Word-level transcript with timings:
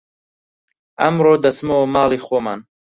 ئەمڕۆ 0.99 1.33
دەچمەوە 1.43 1.85
ماڵی 1.93 2.19
خۆمان 2.25 2.59